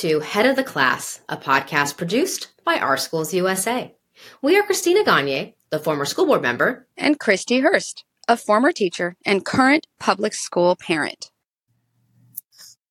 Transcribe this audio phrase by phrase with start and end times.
[0.00, 3.94] To Head of the Class, a podcast produced by Our Schools USA.
[4.42, 9.16] We are Christina Gagne, the former school board member, and Kristi Hurst, a former teacher
[9.24, 11.30] and current public school parent.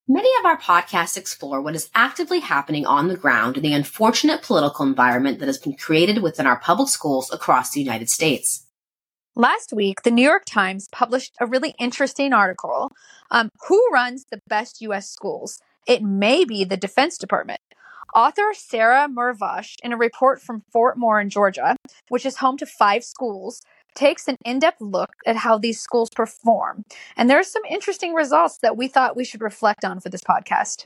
[0.08, 4.42] Many of our podcasts explore what is actively happening on the ground in the unfortunate
[4.42, 8.66] political environment that has been created within our public schools across the United States.
[9.36, 12.90] Last week, the New York Times published a really interesting article
[13.30, 15.08] um, Who runs the best U.S.
[15.08, 15.60] schools?
[15.86, 17.60] It may be the Defense Department.
[18.16, 21.76] Author Sarah Mervosh, in a report from Fort Moore in Georgia,
[22.10, 23.62] which is home to five schools,
[23.94, 26.86] takes an in depth look at how these schools perform.
[27.16, 30.24] And there are some interesting results that we thought we should reflect on for this
[30.24, 30.86] podcast.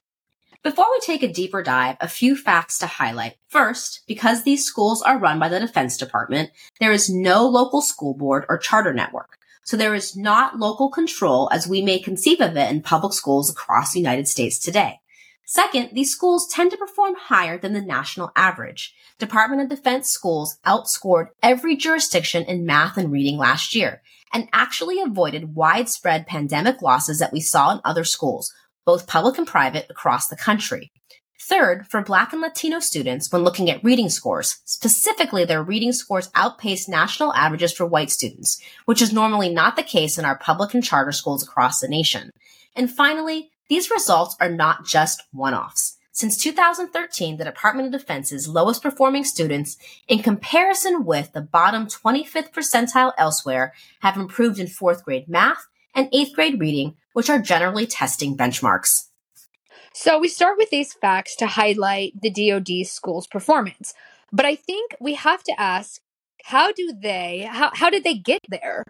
[0.64, 3.36] Before we take a deeper dive, a few facts to highlight.
[3.48, 6.50] First, because these schools are run by the Defense Department,
[6.82, 9.39] there is no local school board or charter network.
[9.64, 13.50] So there is not local control as we may conceive of it in public schools
[13.50, 15.00] across the United States today.
[15.46, 18.94] Second, these schools tend to perform higher than the national average.
[19.18, 24.02] Department of Defense schools outscored every jurisdiction in math and reading last year
[24.32, 28.54] and actually avoided widespread pandemic losses that we saw in other schools,
[28.86, 30.92] both public and private across the country.
[31.42, 36.30] Third, for Black and Latino students, when looking at reading scores, specifically their reading scores
[36.36, 40.74] outpace national averages for white students, which is normally not the case in our public
[40.74, 42.32] and charter schools across the nation.
[42.76, 45.98] And finally, these results are not just one-offs.
[46.12, 49.78] Since 2013, the Department of Defense's lowest performing students,
[50.10, 56.10] in comparison with the bottom 25th percentile elsewhere, have improved in fourth grade math and
[56.12, 59.09] eighth grade reading, which are generally testing benchmarks.
[60.02, 63.94] So we start with these facts to highlight the DoD school's performance.
[64.32, 66.00] But I think we have to ask
[66.46, 68.86] how do they how, how did they get there?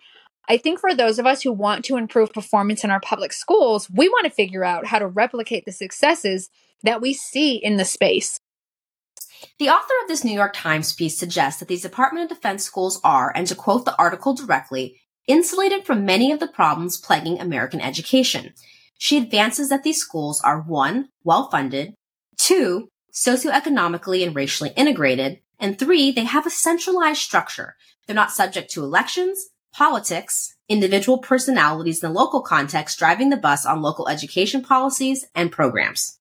[0.47, 3.89] I think for those of us who want to improve performance in our public schools,
[3.89, 6.51] we want to figure out how to replicate the successes
[6.83, 8.39] that we see in the space.
[9.57, 13.01] The author of this New York Times piece suggests that these Department of Defense schools
[13.03, 17.81] are, and to quote the article directly, insulated from many of the problems plaguing American
[17.81, 18.53] education.
[19.01, 21.95] She advances that these schools are one, well funded,
[22.37, 27.75] two, socioeconomically and racially integrated, and three, they have a centralized structure.
[28.05, 33.65] They're not subject to elections, politics, individual personalities in the local context driving the bus
[33.65, 36.19] on local education policies and programs.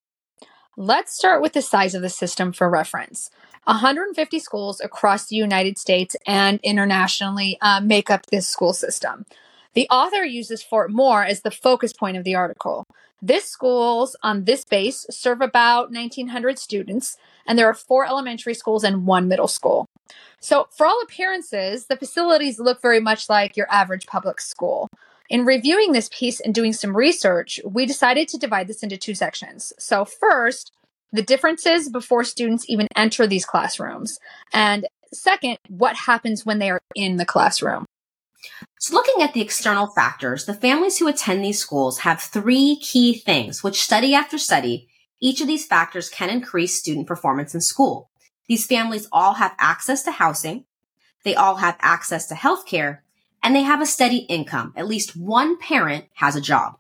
[0.77, 3.29] Let's start with the size of the system for reference.
[3.65, 9.27] 150 schools across the United States and internationally uh, make up this school system.
[9.75, 12.85] The author uses Fort Moore as the focus point of the article.
[13.21, 18.85] This schools on this base serve about 1,900 students, and there are four elementary schools
[18.85, 19.87] and one middle school.
[20.41, 24.89] So, for all appearances, the facilities look very much like your average public school.
[25.29, 29.15] In reviewing this piece and doing some research, we decided to divide this into two
[29.15, 29.73] sections.
[29.79, 30.73] So, first,
[31.13, 34.19] the differences before students even enter these classrooms.
[34.53, 37.85] And second, what happens when they are in the classroom.
[38.79, 43.19] So looking at the external factors, the families who attend these schools have three key
[43.19, 44.89] things, which study after study,
[45.21, 48.11] each of these factors can increase student performance in school.
[48.49, 50.65] These families all have access to housing,
[51.25, 53.01] they all have access to healthcare,
[53.43, 54.73] and they have a steady income.
[54.77, 56.79] At least one parent has a job.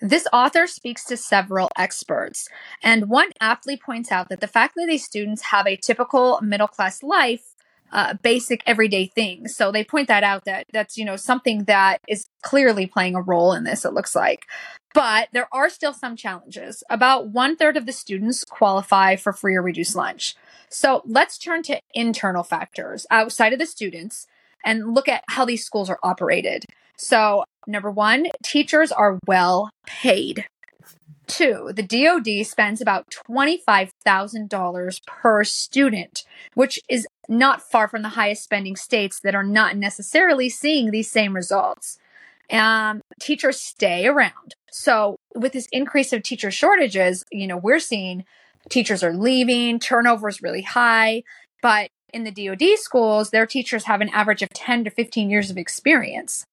[0.00, 2.48] This author speaks to several experts,
[2.82, 6.68] and one aptly points out that the fact that these students have a typical middle
[6.68, 7.54] class life
[7.92, 9.54] uh, basic everyday things.
[9.54, 13.22] So they point that out that that's, you know, something that is clearly playing a
[13.22, 14.46] role in this, it looks like.
[14.94, 16.82] But there are still some challenges.
[16.88, 20.34] About one third of the students qualify for free or reduced lunch.
[20.70, 24.26] So let's turn to internal factors outside of the students
[24.64, 26.64] and look at how these schools are operated.
[26.98, 30.46] So, number one, teachers are well paid.
[31.26, 36.22] Two, the DoD spends about $25,000 per student,
[36.54, 41.10] which is not far from the highest spending states that are not necessarily seeing these
[41.10, 41.98] same results.
[42.50, 44.54] Um, teachers stay around.
[44.70, 48.24] So, with this increase of teacher shortages, you know, we're seeing
[48.68, 51.22] teachers are leaving, turnover is really high.
[51.62, 55.50] But in the DoD schools, their teachers have an average of 10 to 15 years
[55.50, 56.44] of experience.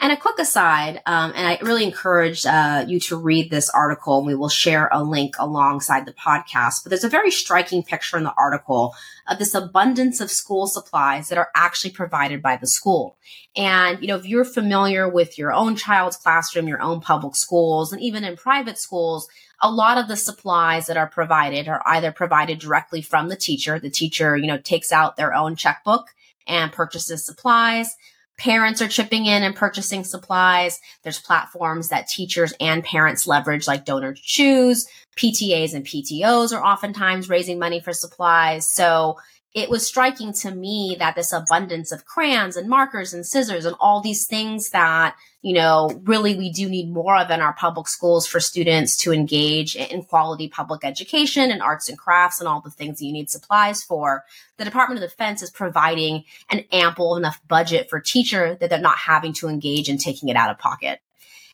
[0.00, 4.18] And a quick aside, um, and I really encourage uh, you to read this article,
[4.18, 6.82] and we will share a link alongside the podcast.
[6.82, 8.94] But there's a very striking picture in the article
[9.28, 13.16] of this abundance of school supplies that are actually provided by the school.
[13.56, 17.92] And, you know, if you're familiar with your own child's classroom, your own public schools,
[17.92, 19.28] and even in private schools,
[19.62, 23.78] a lot of the supplies that are provided are either provided directly from the teacher.
[23.78, 26.08] The teacher, you know, takes out their own checkbook
[26.46, 27.96] and purchases supplies
[28.36, 30.80] Parents are chipping in and purchasing supplies.
[31.02, 34.86] There's platforms that teachers and parents leverage, like Donor Choose.
[35.16, 38.68] PTAs and PTOs are oftentimes raising money for supplies.
[38.68, 39.18] So
[39.54, 43.76] it was striking to me that this abundance of crayons and markers and scissors and
[43.78, 47.86] all these things that, you know, really we do need more of in our public
[47.86, 52.60] schools for students to engage in quality public education and arts and crafts and all
[52.60, 54.24] the things that you need supplies for.
[54.56, 58.98] The Department of Defense is providing an ample enough budget for teacher that they're not
[58.98, 60.98] having to engage in taking it out of pocket.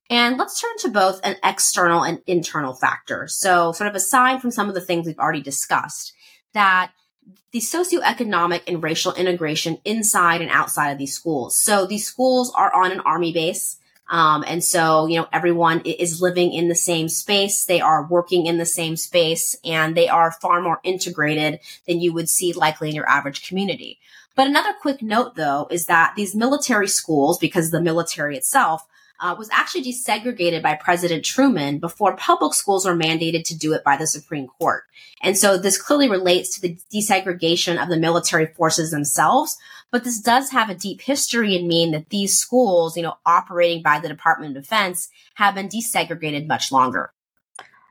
[0.09, 3.29] And let's turn to both an external and internal factor.
[3.29, 6.15] So sort of aside from some of the things we've already discussed,
[6.55, 6.93] that
[7.53, 11.57] the socioeconomic and racial integration inside and outside of these schools.
[11.57, 13.79] So these schools are on an army base.
[14.09, 17.65] Um, and so, you know, everyone is living in the same space.
[17.65, 22.13] They are working in the same space and they are far more integrated than you
[22.13, 24.01] would see likely in your average community.
[24.35, 28.85] But another quick note though is that these military schools, because the military itself
[29.21, 33.85] uh, was actually desegregated by President Truman before public schools were mandated to do it
[33.85, 34.85] by the Supreme Court.
[35.23, 39.59] And so this clearly relates to the desegregation of the military forces themselves.
[39.91, 43.83] But this does have a deep history and mean that these schools, you know, operating
[43.83, 47.13] by the Department of Defense have been desegregated much longer.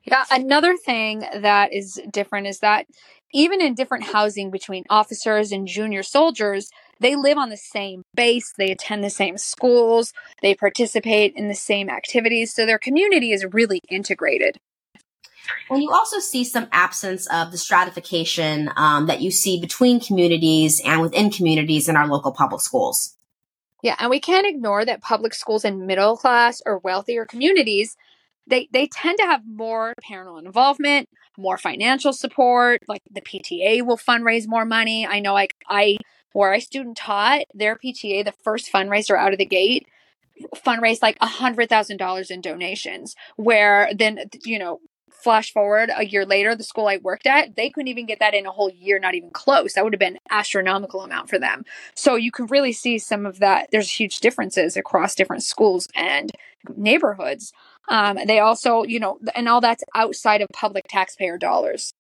[0.06, 2.88] Yeah, another thing that is different is that
[3.32, 8.54] even in different housing between officers and junior soldiers, they live on the same base,
[8.58, 12.54] they attend the same schools, they participate in the same activities.
[12.54, 14.58] So their community is really integrated.
[15.70, 20.82] And you also see some absence of the stratification um, that you see between communities
[20.86, 23.16] and within communities in our local public schools.
[23.82, 27.96] Yeah, and we can't ignore that public schools in middle class or wealthier communities
[28.50, 31.08] they they tend to have more parental involvement,
[31.38, 32.82] more financial support.
[32.88, 35.08] Like the PTA will fundraise more money.
[35.08, 35.98] I know, like I
[36.34, 39.88] where I student taught, their PTA, the first fundraiser out of the gate,
[40.56, 43.16] fundraised like a hundred thousand dollars in donations.
[43.36, 44.80] Where then you know
[45.20, 48.34] flash forward a year later, the school I worked at, they couldn't even get that
[48.34, 49.74] in a whole year, not even close.
[49.74, 51.66] That would have been astronomical amount for them.
[51.94, 53.70] So you can really see some of that.
[53.72, 56.32] There's huge differences across different schools and
[56.76, 57.52] neighborhoods.
[57.90, 61.94] Um, they also, you know, and all that's outside of public taxpayer dollars.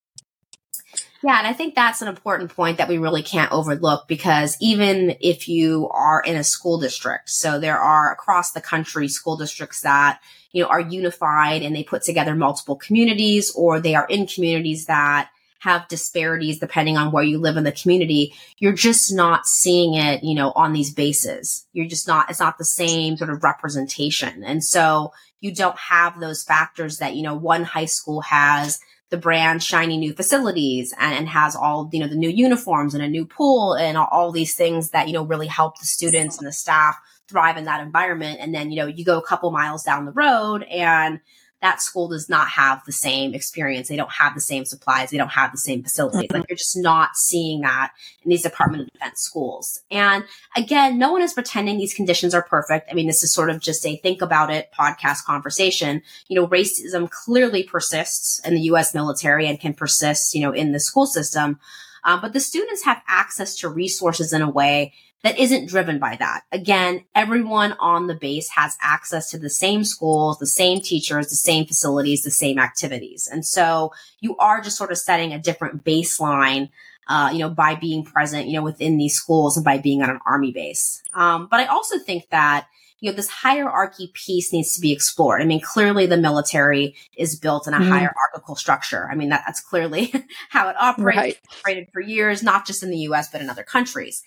[1.21, 5.18] Yeah, and I think that's an important point that we really can't overlook because even
[5.19, 9.81] if you are in a school district, so there are across the country school districts
[9.81, 10.21] that,
[10.54, 14.86] you know, are unified and they put together multiple communities or they are in communities
[14.86, 15.30] that
[15.60, 18.33] have disparities depending on where you live in the community.
[18.57, 21.68] You're just not seeing it, you know, on these bases.
[21.74, 24.42] You're just not, it's not the same sort of representation.
[24.45, 25.12] And so
[25.42, 28.80] you don't have those factors that, you know, one high school has
[29.10, 33.04] the brand shiny new facilities and, and, has all you know the new uniforms and
[33.04, 36.38] a new pool and all, all, these things that you know really help the students
[36.38, 36.96] and the staff
[37.28, 38.40] thrive in that environment.
[38.40, 41.20] And then you know you go a couple miles down the road and
[41.62, 43.90] that school does not have the same experience.
[43.90, 45.10] They don't have the same supplies.
[45.10, 46.22] They don't have the same facilities.
[46.22, 46.38] Mm-hmm.
[46.38, 47.92] Like you're just not seeing that
[48.24, 49.82] in these Department of Defense schools.
[49.92, 50.24] And
[50.56, 52.90] again, no one is pretending these conditions are perfect.
[52.90, 56.02] I mean, this is sort of just a think about it podcast conversation.
[56.30, 58.94] You know, racism clearly persists in the U.S.
[58.94, 61.60] military and can persist, you know, in the school system.
[62.06, 66.16] Um, but the students have access to resources in a way that isn't driven by
[66.16, 66.44] that.
[66.52, 71.36] Again, everyone on the base has access to the same schools, the same teachers, the
[71.36, 73.28] same facilities, the same activities.
[73.32, 76.70] And so you are just sort of setting a different baseline,
[77.08, 80.10] uh, you know, by being present, you know, within these schools and by being on
[80.10, 81.04] an army base.
[81.14, 82.68] Um, but I also think that,
[83.02, 85.42] you know, this hierarchy piece needs to be explored.
[85.42, 87.88] I mean, clearly the military is built in a mm.
[87.88, 89.08] hierarchical structure.
[89.10, 90.14] I mean, that, that's clearly
[90.50, 91.38] how it operates, right.
[91.60, 94.24] operated for years, not just in the US, but in other countries.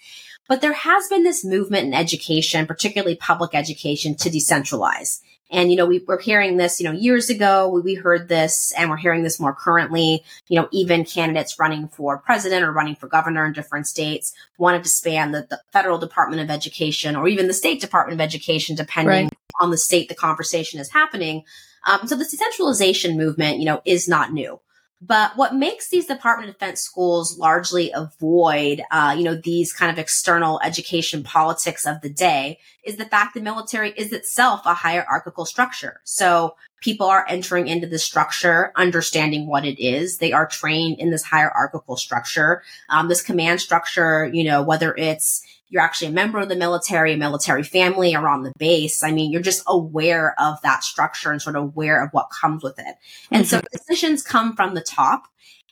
[0.48, 5.20] But there has been this movement in education, particularly public education, to decentralize.
[5.50, 8.72] And, you know, we were hearing this, you know, years ago, we, we heard this
[8.76, 10.24] and we're hearing this more currently.
[10.48, 14.82] You know, even candidates running for president or running for governor in different states wanted
[14.82, 18.76] to span the, the federal Department of Education or even the state Department of Education,
[18.76, 19.32] depending right.
[19.60, 21.44] on the state the conversation is happening.
[21.86, 24.58] Um, so the decentralization movement, you know, is not new.
[25.04, 29.90] But what makes these Department of Defense schools largely avoid, uh, you know, these kind
[29.90, 34.74] of external education politics of the day is the fact the military is itself a
[34.74, 36.00] hierarchical structure.
[36.04, 40.18] So people are entering into the structure, understanding what it is.
[40.18, 45.44] They are trained in this hierarchical structure, um, this command structure, you know, whether it's
[45.72, 49.02] you're actually a member of the military, a military family, or on the base.
[49.02, 52.62] I mean, you're just aware of that structure and sort of aware of what comes
[52.62, 52.94] with it.
[53.30, 53.60] And mm-hmm.
[53.60, 55.24] so decisions come from the top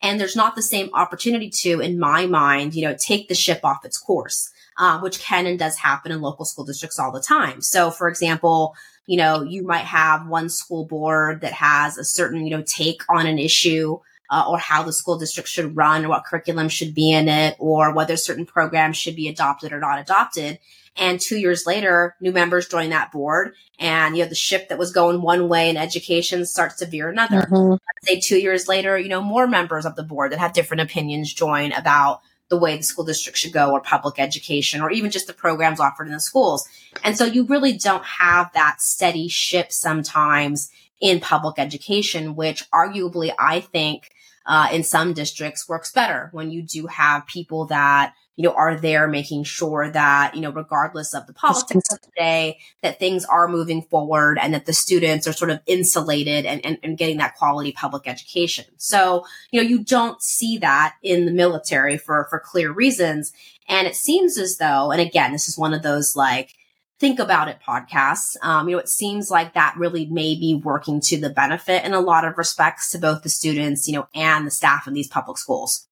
[0.02, 3.61] and there's not the same opportunity to, in my mind, you know, take the ship
[3.62, 4.50] off its course.
[4.80, 7.61] um, which can and does happen in local school districts all the time.
[7.61, 8.75] So, for example,
[9.07, 13.02] you know, you might have one school board that has a certain, you know, take
[13.09, 13.99] on an issue
[14.30, 17.56] uh, or how the school district should run or what curriculum should be in it
[17.58, 20.58] or whether certain programs should be adopted or not adopted.
[20.96, 24.78] And two years later, new members join that board and you know, the ship that
[24.78, 27.42] was going one way in education starts to veer another.
[27.42, 27.75] Mm-hmm.
[28.02, 31.32] Say two years later, you know, more members of the board that have different opinions
[31.32, 32.20] join about
[32.50, 35.80] the way the school district should go or public education or even just the programs
[35.80, 36.68] offered in the schools.
[37.04, 40.70] And so you really don't have that steady ship sometimes
[41.00, 44.10] in public education, which arguably I think
[44.50, 48.76] uh, in some districts works better when you do have people that you know are
[48.76, 53.25] there making sure that you know regardless of the politics of the day that things
[53.25, 57.19] are moving forward and that the students are sort of insulated and, and, and getting
[57.19, 58.64] that quality public education.
[58.76, 63.33] So you know you don't see that in the military for for clear reasons.
[63.69, 66.57] And it seems as though and again this is one of those like
[67.00, 68.37] think about it podcasts.
[68.42, 71.95] Um, you know, it seems like that really may be working to the benefit in
[71.95, 75.09] a lot of respects to both the students, you know, and the staff in these
[75.09, 75.87] public schools.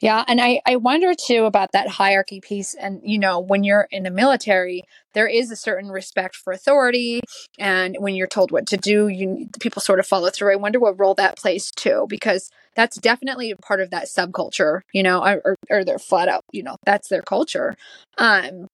[0.00, 2.72] Yeah, and I, I wonder too about that hierarchy piece.
[2.72, 7.20] And, you know, when you're in the military, there is a certain respect for authority.
[7.58, 10.52] And when you're told what to do, you people sort of follow through.
[10.52, 14.82] I wonder what role that plays too, because that's definitely a part of that subculture,
[14.92, 17.74] you know, or, or they're flat out, you know, that's their culture.
[18.18, 18.68] Um,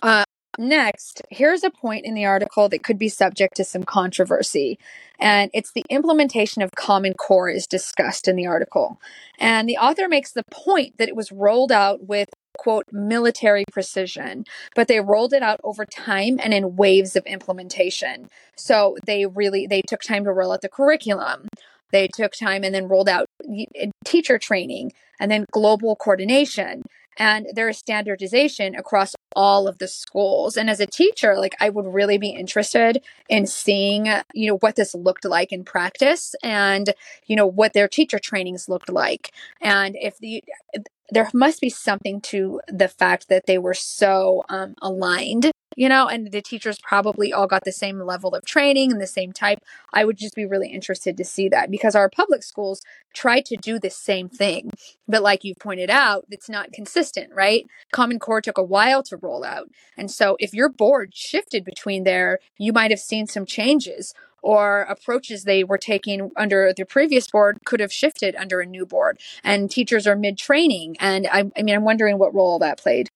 [0.00, 0.24] uh,
[0.58, 4.78] Next, here's a point in the article that could be subject to some controversy,
[5.18, 9.00] and it's the implementation of Common Core is discussed in the article.
[9.38, 12.28] And the author makes the point that it was rolled out with
[12.58, 14.44] quote military precision
[14.76, 19.66] but they rolled it out over time and in waves of implementation so they really
[19.66, 21.48] they took time to roll out the curriculum
[21.92, 26.82] they took time and then rolled out uh, teacher training and then global coordination
[27.18, 30.56] and there is standardization across all of the schools.
[30.56, 34.58] And as a teacher like i would really be interested in seeing uh, you know
[34.58, 36.94] what this looked like in practice and
[37.26, 39.32] you know what their teacher trainings looked like.
[39.60, 40.42] And if the
[40.74, 40.80] uh,
[41.10, 46.08] there must be something to the fact that they were so um, aligned you know,
[46.08, 49.58] and the teachers probably all got the same level of training and the same type.
[49.92, 52.82] I would just be really interested to see that because our public schools
[53.14, 54.70] try to do the same thing.
[55.06, 57.66] But like you pointed out, it's not consistent, right?
[57.92, 59.68] Common Core took a while to roll out.
[59.96, 64.80] And so if your board shifted between there, you might have seen some changes or
[64.82, 69.18] approaches they were taking under the previous board could have shifted under a new board
[69.44, 73.08] and teachers are mid training and I, I mean i'm wondering what role that played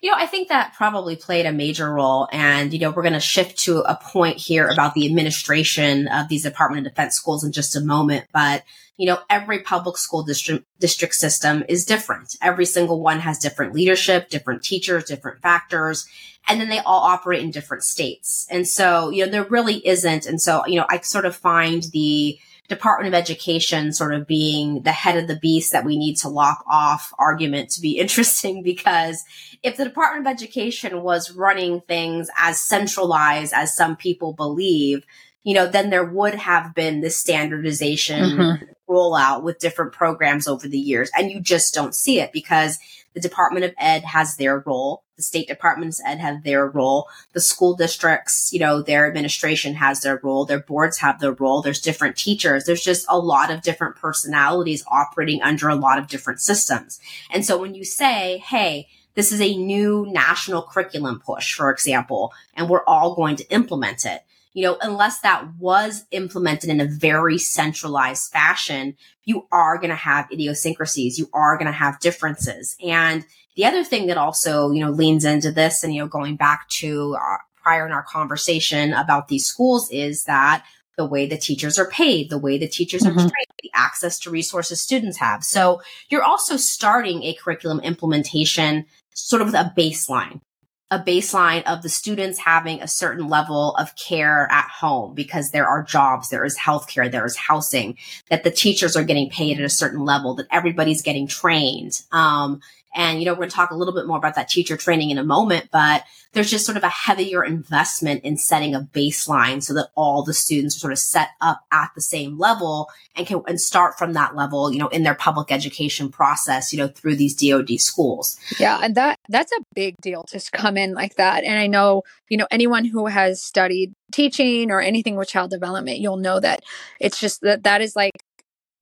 [0.00, 2.28] you know, I think that probably played a major role.
[2.32, 6.28] And, you know, we're going to shift to a point here about the administration of
[6.28, 8.26] these Department of Defense schools in just a moment.
[8.32, 8.64] But,
[8.96, 12.36] you know, every public school district, district system is different.
[12.42, 16.06] Every single one has different leadership, different teachers, different factors,
[16.48, 18.46] and then they all operate in different states.
[18.50, 20.26] And so, you know, there really isn't.
[20.26, 24.82] And so, you know, I sort of find the, Department of Education sort of being
[24.82, 28.62] the head of the beast that we need to lock off argument to be interesting
[28.62, 29.24] because
[29.62, 35.04] if the Department of Education was running things as centralized as some people believe,
[35.42, 38.64] you know, then there would have been this standardization mm-hmm.
[38.92, 41.10] rollout with different programs over the years.
[41.16, 42.78] And you just don't see it because
[43.18, 45.02] the Department of Ed has their role.
[45.16, 47.08] The state departments ed have their role.
[47.32, 50.44] The school districts, you know, their administration has their role.
[50.44, 51.60] Their boards have their role.
[51.60, 52.64] There's different teachers.
[52.64, 57.00] There's just a lot of different personalities operating under a lot of different systems.
[57.30, 62.32] And so when you say, Hey, this is a new national curriculum push, for example,
[62.54, 64.22] and we're all going to implement it
[64.58, 69.94] you know, unless that was implemented in a very centralized fashion, you are going to
[69.94, 71.16] have idiosyncrasies.
[71.16, 72.74] You are going to have differences.
[72.84, 73.24] And
[73.54, 76.68] the other thing that also, you know, leans into this and, you know, going back
[76.70, 80.64] to uh, prior in our conversation about these schools is that
[80.96, 83.16] the way the teachers are paid, the way the teachers mm-hmm.
[83.16, 85.44] are trained, the access to resources students have.
[85.44, 90.40] So you're also starting a curriculum implementation sort of with a baseline
[90.90, 95.66] a baseline of the students having a certain level of care at home because there
[95.66, 97.96] are jobs, there is healthcare, there is housing,
[98.30, 102.02] that the teachers are getting paid at a certain level, that everybody's getting trained.
[102.10, 102.60] Um,
[102.94, 105.10] and, you know, we're going to talk a little bit more about that teacher training
[105.10, 109.62] in a moment, but there's just sort of a heavier investment in setting a baseline
[109.62, 113.26] so that all the students are sort of set up at the same level and
[113.26, 116.88] can and start from that level, you know, in their public education process, you know,
[116.88, 118.38] through these DoD schools.
[118.58, 121.44] Yeah, and that that's a big deal to come in like that.
[121.44, 125.98] And I know, you know, anyone who has studied teaching or anything with child development,
[125.98, 126.62] you'll know that
[127.00, 128.12] it's just that that is like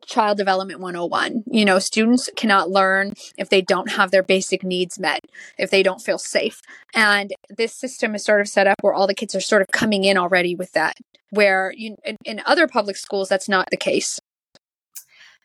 [0.07, 1.45] child development 101.
[1.51, 5.21] You know, students cannot learn if they don't have their basic needs met,
[5.59, 6.63] if they don't feel safe.
[6.95, 9.69] And this system is sort of set up where all the kids are sort of
[9.69, 10.95] coming in already with that,
[11.31, 14.21] where you, in, in other public schools, that's not the case.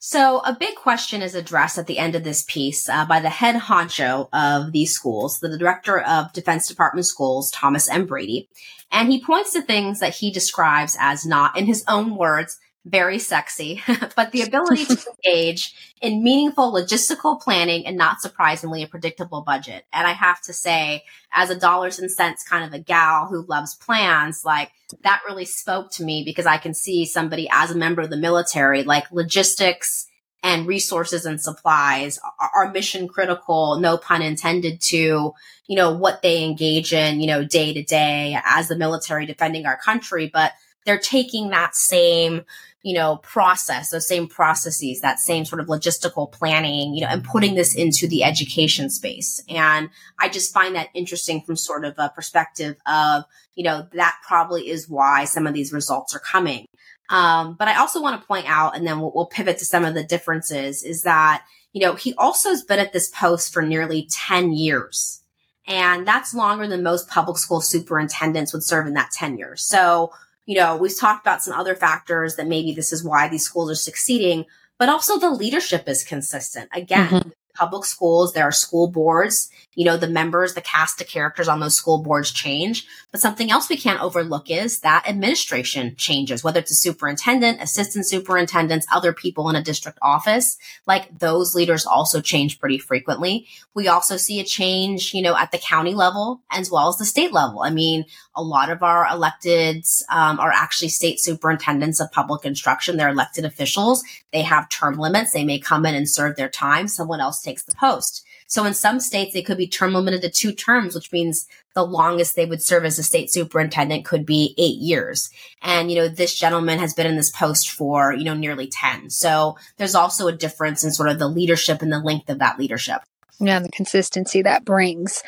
[0.03, 3.29] So a big question is addressed at the end of this piece uh, by the
[3.29, 8.07] head honcho of these schools, the director of Defense Department schools, Thomas M.
[8.07, 8.49] Brady.
[8.91, 13.19] And he points to things that he describes as not, in his own words, very
[13.19, 13.81] sexy,
[14.15, 19.85] but the ability to engage in meaningful logistical planning and not surprisingly a predictable budget.
[19.93, 23.45] And I have to say, as a dollars and cents kind of a gal who
[23.45, 24.71] loves plans, like
[25.03, 28.17] that really spoke to me because I can see somebody as a member of the
[28.17, 30.07] military, like logistics
[30.43, 32.19] and resources and supplies
[32.55, 35.33] are, mission critical, no pun intended to,
[35.67, 39.67] you know, what they engage in, you know, day to day as the military defending
[39.67, 40.31] our country.
[40.33, 40.53] But
[40.85, 42.43] they're taking that same
[42.83, 47.23] you know, process, those same processes, that same sort of logistical planning, you know, and
[47.23, 49.43] putting this into the education space.
[49.47, 54.17] And I just find that interesting from sort of a perspective of, you know, that
[54.25, 56.65] probably is why some of these results are coming.
[57.09, 59.85] Um, but I also want to point out, and then we'll, we'll pivot to some
[59.85, 63.61] of the differences, is that, you know, he also has been at this post for
[63.61, 65.21] nearly 10 years.
[65.67, 69.55] And that's longer than most public school superintendents would serve in that tenure.
[69.55, 70.11] So,
[70.45, 73.71] you know, we've talked about some other factors that maybe this is why these schools
[73.71, 74.45] are succeeding,
[74.77, 76.69] but also the leadership is consistent.
[76.73, 79.49] Again, mm-hmm public schools, there are school boards.
[79.73, 82.85] You know, the members, the cast of characters on those school boards change.
[83.11, 88.07] But something else we can't overlook is that administration changes, whether it's a superintendent, assistant
[88.07, 90.57] superintendents, other people in a district office.
[90.85, 93.47] Like those leaders also change pretty frequently.
[93.73, 97.05] We also see a change, you know, at the county level as well as the
[97.05, 97.61] state level.
[97.61, 98.05] I mean,
[98.35, 102.97] a lot of our electeds um, are actually state superintendents of public instruction.
[102.97, 104.03] They're elected officials.
[104.31, 105.31] They have term limits.
[105.31, 106.87] They may come in and serve their time.
[106.87, 108.25] Someone else takes the post.
[108.47, 111.85] So in some states, they could be term limited to two terms, which means the
[111.85, 115.29] longest they would serve as a state superintendent could be eight years.
[115.61, 119.09] And, you know, this gentleman has been in this post for, you know, nearly 10.
[119.09, 122.59] So there's also a difference in sort of the leadership and the length of that
[122.59, 123.01] leadership.
[123.39, 125.23] Yeah, the consistency that brings.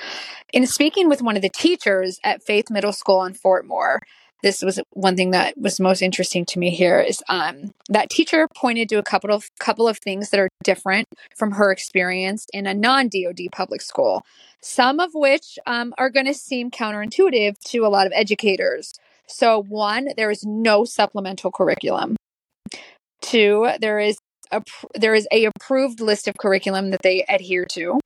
[0.51, 4.01] In speaking with one of the teachers at Faith Middle School in Fort Moore,
[4.43, 8.47] this was one thing that was most interesting to me here is um, that teacher
[8.53, 12.67] pointed to a couple of couple of things that are different from her experience in
[12.67, 14.23] a non-DoD public school.
[14.61, 18.93] Some of which um, are going to seem counterintuitive to a lot of educators.
[19.27, 22.17] So, one, there is no supplemental curriculum.
[23.21, 24.17] Two, there is
[24.51, 24.61] a
[24.93, 27.99] there is a approved list of curriculum that they adhere to.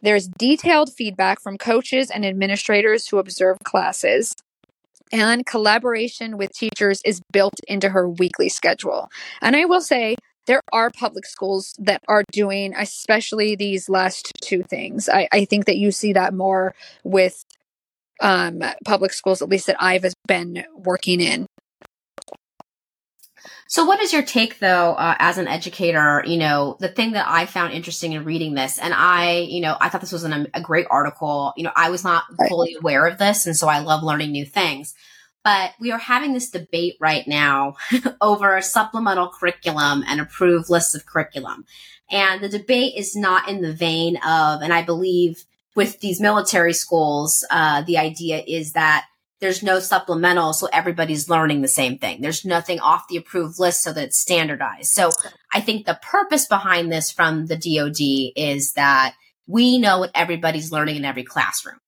[0.00, 4.34] There's detailed feedback from coaches and administrators who observe classes
[5.12, 9.08] and collaboration with teachers is built into her weekly schedule.
[9.40, 14.62] And I will say, there are public schools that are doing, especially these last two
[14.62, 15.08] things.
[15.08, 17.44] I, I think that you see that more with
[18.20, 21.46] um, public schools, at least that I've been working in.
[23.66, 26.22] So, what is your take, though, uh, as an educator?
[26.26, 29.76] You know, the thing that I found interesting in reading this, and I, you know,
[29.80, 31.52] I thought this was an, a great article.
[31.56, 34.44] You know, I was not fully aware of this, and so I love learning new
[34.44, 34.94] things.
[35.42, 37.76] But we are having this debate right now
[38.20, 41.66] over supplemental curriculum and approved lists of curriculum.
[42.10, 46.72] And the debate is not in the vein of, and I believe with these military
[46.72, 49.06] schools, uh, the idea is that
[49.40, 52.20] there's no supplemental, so everybody's learning the same thing.
[52.20, 54.90] There's nothing off the approved list so that it's standardized.
[54.90, 55.10] So
[55.52, 59.14] I think the purpose behind this from the DoD is that
[59.46, 61.78] we know what everybody's learning in every classroom.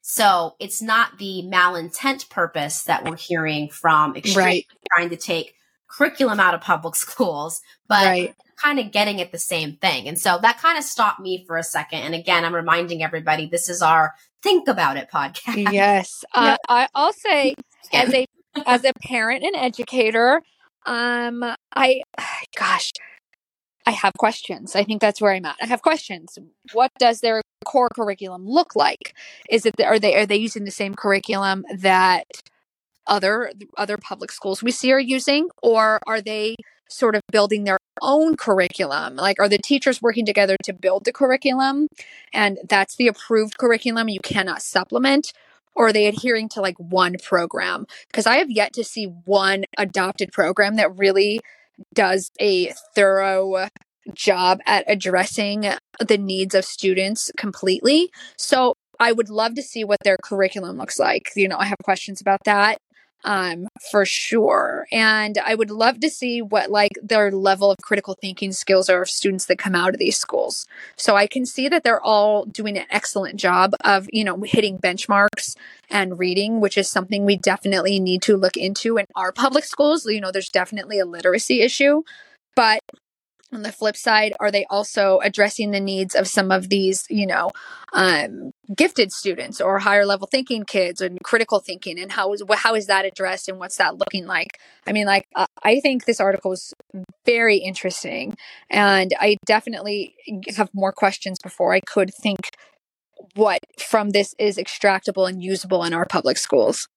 [0.00, 4.66] So it's not the malintent purpose that we're hearing from extreme right.
[4.94, 5.54] trying to take
[5.92, 8.34] curriculum out of public schools, but right.
[8.56, 10.08] kind of getting at the same thing.
[10.08, 12.00] And so that kind of stopped me for a second.
[12.00, 15.72] And again, I'm reminding everybody this is our think about it podcast.
[15.72, 16.24] Yes.
[16.34, 17.54] Uh, I, I'll say
[17.92, 18.26] as a
[18.66, 20.42] as a parent and educator,
[20.86, 22.02] um, I
[22.58, 22.90] gosh,
[23.86, 24.74] I have questions.
[24.74, 25.56] I think that's where I'm at.
[25.60, 26.38] I have questions.
[26.72, 29.14] What does their core curriculum look like?
[29.50, 32.26] Is it are they are they using the same curriculum that
[33.06, 36.56] other other public schools we see are using, or are they
[36.88, 39.16] sort of building their own curriculum?
[39.16, 41.88] Like, are the teachers working together to build the curriculum,
[42.32, 44.08] and that's the approved curriculum?
[44.08, 45.32] You cannot supplement,
[45.74, 47.86] or are they adhering to like one program?
[48.08, 51.40] Because I have yet to see one adopted program that really
[51.94, 53.68] does a thorough
[54.14, 58.10] job at addressing the needs of students completely.
[58.36, 61.30] So I would love to see what their curriculum looks like.
[61.34, 62.78] You know, I have questions about that.
[63.24, 64.86] Um, for sure.
[64.90, 69.02] And I would love to see what like their level of critical thinking skills are
[69.02, 70.66] of students that come out of these schools.
[70.96, 74.78] So I can see that they're all doing an excellent job of, you know, hitting
[74.78, 75.56] benchmarks
[75.90, 80.06] and reading, which is something we definitely need to look into in our public schools.
[80.06, 82.02] You know, there's definitely a literacy issue,
[82.56, 82.80] but
[83.52, 87.26] on the flip side are they also addressing the needs of some of these you
[87.26, 87.50] know
[87.92, 91.98] um, gifted students or higher level thinking kids and critical thinking?
[91.98, 94.58] And how is how is that addressed and what's that looking like?
[94.86, 96.72] I mean like uh, i think this article is
[97.24, 98.34] very interesting
[98.70, 100.14] and i definitely
[100.56, 102.50] have more questions before i could think
[103.34, 106.88] what from this is extractable and usable in our public schools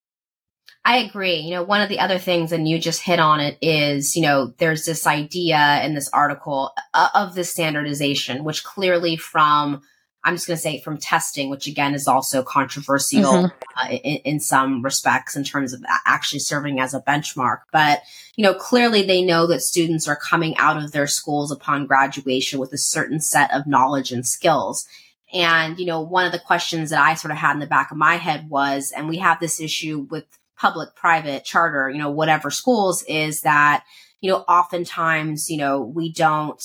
[0.87, 1.37] I agree.
[1.37, 4.21] You know, one of the other things, and you just hit on it, is, you
[4.21, 9.81] know, there's this idea in this article uh, of the standardization, which clearly from,
[10.23, 13.47] I'm just going to say from testing, which again is also controversial mm-hmm.
[13.75, 17.61] uh, in, in, some respects in terms of actually serving as a benchmark.
[17.71, 18.01] But,
[18.35, 22.59] you know, clearly they know that students are coming out of their schools upon graduation
[22.59, 24.85] with a certain set of knowledge and skills.
[25.33, 27.89] And, you know, one of the questions that I sort of had in the back
[27.89, 30.25] of my head was, and we have this issue with
[30.57, 33.83] public, private, charter, you know, whatever schools is that,
[34.21, 36.61] you know, oftentimes, you know, we don't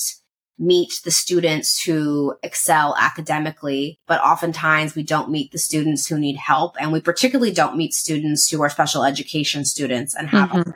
[0.57, 6.37] meet the students who excel academically, but oftentimes we don't meet the students who need
[6.37, 6.75] help.
[6.79, 10.71] And we particularly don't meet students who are special education students and have mm-hmm.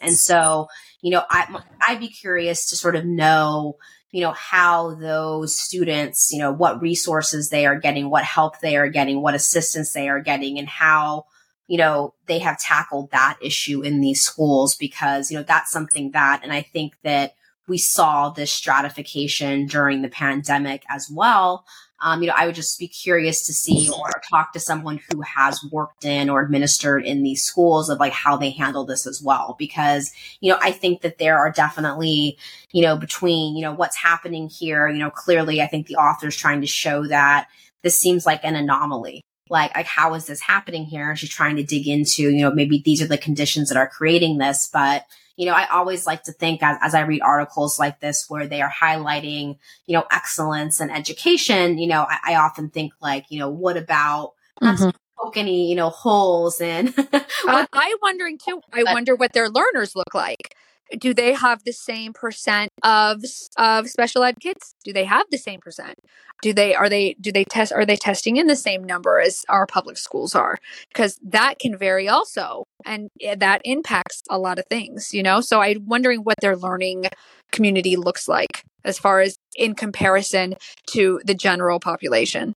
[0.00, 0.68] And so,
[1.00, 3.78] you know, I, I'd be curious to sort of know,
[4.12, 8.76] you know, how those students, you know, what resources they are getting, what help they
[8.76, 11.24] are getting, what assistance they are getting, and how,
[11.72, 16.10] you know, they have tackled that issue in these schools because, you know, that's something
[16.10, 17.32] that, and I think that
[17.66, 21.64] we saw this stratification during the pandemic as well.
[22.02, 25.22] Um, you know, I would just be curious to see or talk to someone who
[25.22, 29.22] has worked in or administered in these schools of like how they handle this as
[29.22, 29.56] well.
[29.58, 32.36] Because, you know, I think that there are definitely,
[32.72, 36.36] you know, between, you know, what's happening here, you know, clearly I think the author's
[36.36, 37.48] trying to show that
[37.82, 41.14] this seems like an anomaly like, like how is this happening here?
[41.14, 44.38] She's trying to dig into, you know, maybe these are the conditions that are creating
[44.38, 44.68] this.
[44.72, 45.04] But,
[45.36, 48.46] you know, I always like to think as, as I read articles like this where
[48.46, 53.26] they are highlighting, you know, excellence and education, you know, I, I often think like,
[53.28, 54.88] you know, what about mm-hmm.
[55.18, 58.62] poke any, you know, holes in uh, I'm wondering too.
[58.72, 60.56] I wonder what their learners look like
[60.98, 63.22] do they have the same percent of
[63.56, 64.74] of special ed kids?
[64.84, 65.98] Do they have the same percent?
[66.42, 69.44] Do they are they do they test are they testing in the same number as
[69.48, 70.58] our public schools are?
[70.88, 75.40] Because that can vary also and eh, that impacts a lot of things you know?
[75.40, 77.06] So i'm wondering what their learning
[77.50, 80.54] community looks like as far as in comparison
[80.88, 82.54] to the general population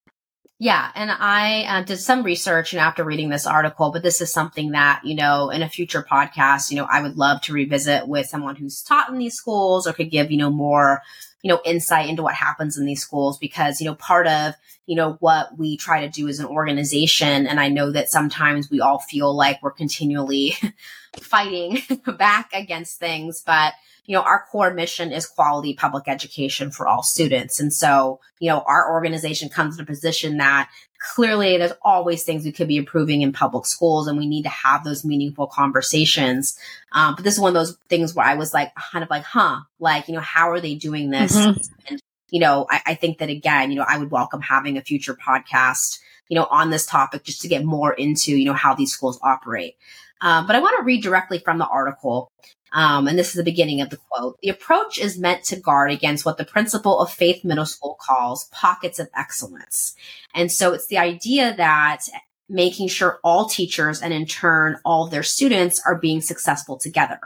[0.58, 4.32] yeah, and I uh, did some research, know, after reading this article, but this is
[4.32, 8.08] something that, you know, in a future podcast, you know, I would love to revisit
[8.08, 11.02] with someone who's taught in these schools or could give, you know, more,
[11.42, 14.54] you know, insight into what happens in these schools because, you know, part of,
[14.86, 18.70] you know, what we try to do as an organization, and I know that sometimes
[18.70, 20.54] we all feel like we're continually
[21.20, 21.82] fighting
[22.16, 23.74] back against things, but
[24.06, 27.60] you know, our core mission is quality public education for all students.
[27.60, 30.70] And so, you know, our organization comes in a position that
[31.14, 34.48] clearly there's always things we could be improving in public schools and we need to
[34.48, 36.58] have those meaningful conversations.
[36.92, 39.24] Um, but this is one of those things where I was like, kind of like,
[39.24, 41.36] huh, like, you know, how are they doing this?
[41.36, 41.60] Mm-hmm.
[41.88, 44.82] And, you know, I, I think that again, you know, I would welcome having a
[44.82, 48.74] future podcast, you know, on this topic just to get more into, you know, how
[48.74, 49.76] these schools operate.
[50.20, 52.30] Um, but I want to read directly from the article.
[52.72, 54.38] Um, and this is the beginning of the quote.
[54.42, 58.48] The approach is meant to guard against what the principal of Faith Middle School calls
[58.52, 59.94] pockets of excellence.
[60.35, 62.02] And so it's the idea that
[62.48, 67.20] making sure all teachers and in turn all their students are being successful together.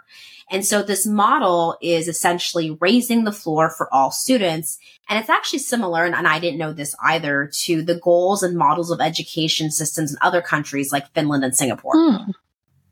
[0.50, 4.78] And so this model is essentially raising the floor for all students.
[5.08, 8.90] And it's actually similar, and I didn't know this either, to the goals and models
[8.90, 11.92] of education systems in other countries like Finland and Singapore.
[11.94, 12.30] Hmm.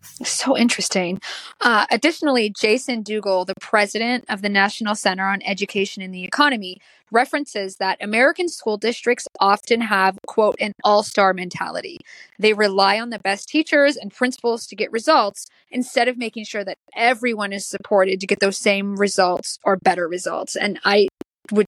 [0.02, 1.20] So interesting.
[1.60, 6.78] Uh, additionally, Jason Dougal, the president of the National Center on Education and the Economy,
[7.10, 11.98] references that American school districts often have, quote, an all star mentality.
[12.38, 16.64] They rely on the best teachers and principals to get results instead of making sure
[16.64, 20.56] that everyone is supported to get those same results or better results.
[20.56, 21.08] And I
[21.52, 21.66] would,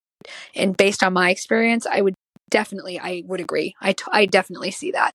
[0.55, 2.14] and based on my experience, I would
[2.51, 3.75] definitely, I would agree.
[3.81, 5.12] I, t- I definitely see that.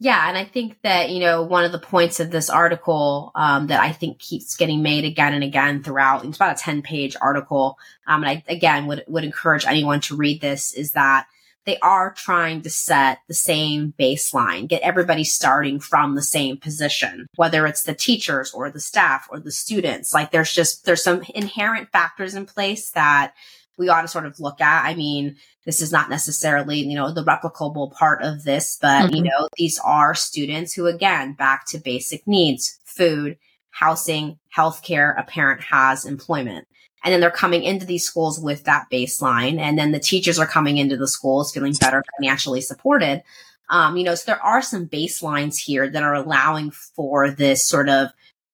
[0.00, 3.68] Yeah, and I think that you know one of the points of this article um,
[3.68, 6.24] that I think keeps getting made again and again throughout.
[6.24, 10.16] It's about a ten page article, um, and I again would would encourage anyone to
[10.16, 10.72] read this.
[10.72, 11.26] Is that
[11.66, 17.26] they are trying to set the same baseline, get everybody starting from the same position,
[17.34, 20.14] whether it's the teachers or the staff or the students.
[20.14, 23.34] Like there's just, there's some inherent factors in place that
[23.76, 24.84] we ought to sort of look at.
[24.84, 29.16] I mean, this is not necessarily, you know, the replicable part of this, but, mm-hmm.
[29.16, 33.36] you know, these are students who, again, back to basic needs, food,
[33.70, 36.66] housing, healthcare, a parent has employment.
[37.04, 39.58] And then they're coming into these schools with that baseline.
[39.60, 43.22] And then the teachers are coming into the schools feeling better financially supported.
[43.68, 47.88] Um, you know, so there are some baselines here that are allowing for this sort
[47.88, 48.10] of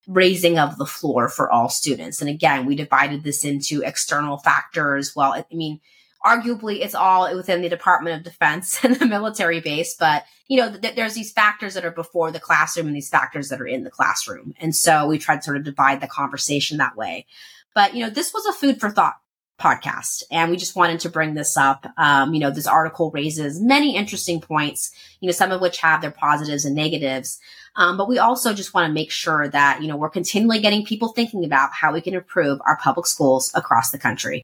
[0.08, 2.20] raising of the floor for all students.
[2.20, 5.14] And again, we divided this into external factors.
[5.14, 5.80] Well, I mean,
[6.24, 10.76] arguably it's all within the Department of Defense and the military base, but you know,
[10.76, 13.84] th- there's these factors that are before the classroom and these factors that are in
[13.84, 14.54] the classroom.
[14.60, 17.26] And so we tried to sort of divide the conversation that way.
[17.74, 19.14] But, you know, this was a food for thought
[19.62, 21.86] podcast and we just wanted to bring this up.
[21.96, 26.02] Um, you know, this article raises many interesting points, you know, some of which have
[26.02, 27.38] their positives and negatives.
[27.76, 30.84] Um, but we also just want to make sure that, you know, we're continually getting
[30.84, 34.42] people thinking about how we can improve our public schools across the country.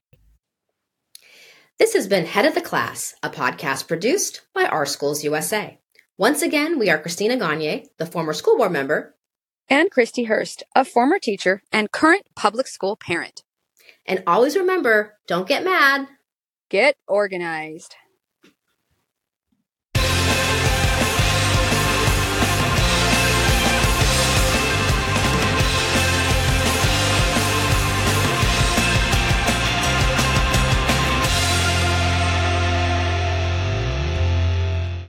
[1.78, 5.78] This has been Head of the Class, a podcast produced by Our Schools USA.
[6.16, 9.14] Once again, we are Christina Gagne, the former school board member,
[9.68, 13.42] and Kristi Hurst, a former teacher and current public school parent.
[14.08, 16.08] And always remember don't get mad,
[16.70, 17.94] get organized.